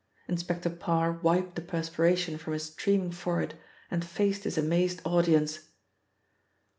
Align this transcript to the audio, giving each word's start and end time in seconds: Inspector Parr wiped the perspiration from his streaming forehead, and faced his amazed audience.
Inspector 0.27 0.67
Parr 0.67 1.11
wiped 1.11 1.53
the 1.53 1.61
perspiration 1.61 2.39
from 2.39 2.53
his 2.53 2.63
streaming 2.65 3.11
forehead, 3.11 3.53
and 3.91 4.03
faced 4.03 4.45
his 4.45 4.57
amazed 4.57 4.99
audience. 5.05 5.59